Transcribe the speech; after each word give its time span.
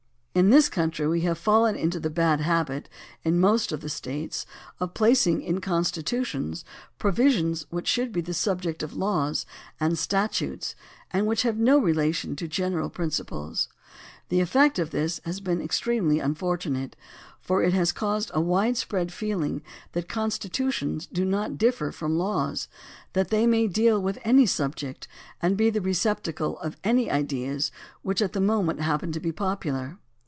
In 0.33 0.49
this 0.49 0.69
country 0.69 1.05
we 1.09 1.21
have 1.21 1.37
fallen 1.37 1.75
into 1.75 1.99
the 1.99 2.09
bad 2.09 2.39
habit 2.39 2.87
in 3.21 3.37
most 3.37 3.73
of 3.73 3.81
the 3.81 3.89
States 3.89 4.45
of 4.79 4.93
placing 4.93 5.41
in 5.41 5.59
constitutions 5.59 6.63
provisions 6.97 7.65
which 7.69 7.85
should 7.85 8.13
be 8.13 8.21
the 8.21 8.33
subject 8.33 8.81
of 8.81 8.95
laws 8.95 9.45
and 9.77 9.99
statutes 9.99 10.73
and 11.11 11.27
which 11.27 11.41
have 11.43 11.57
no 11.57 11.77
relation 11.77 12.37
to 12.37 12.47
general 12.47 12.89
principles. 12.89 13.67
The 14.29 14.39
effect 14.39 14.79
of 14.79 14.91
this 14.91 15.19
has 15.25 15.41
been 15.41 15.59
extremely 15.59 16.19
unfortunate, 16.19 16.95
for 17.41 17.61
it 17.61 17.73
has 17.73 17.91
caused 17.91 18.31
a 18.33 18.39
wide 18.39 18.77
spread 18.77 19.11
feeling 19.11 19.61
that 19.91 20.07
constitutions 20.07 21.07
do 21.07 21.25
not 21.25 21.57
differ 21.57 21.91
from 21.91 22.17
laws; 22.17 22.69
that 23.11 23.31
they 23.31 23.45
may 23.45 23.67
deal 23.67 24.01
with 24.01 24.17
any 24.23 24.45
subject 24.45 25.09
and 25.41 25.57
be 25.57 25.69
the 25.69 25.81
receptacle 25.81 26.57
of 26.59 26.77
any 26.85 27.11
ideas 27.11 27.69
which 28.01 28.21
at 28.21 28.31
the 28.31 28.39
moment 28.41 28.79
happen 28.79 29.11
to 29.11 29.19
be 29.19 29.33
popular. 29.33 29.97